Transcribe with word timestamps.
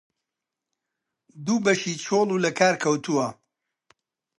دوو 1.45 1.55
بەشی 1.65 1.93
چۆل 2.05 2.27
و 2.31 2.41
لە 2.45 2.51
کار 2.59 2.75
کەوتووە 2.83 3.27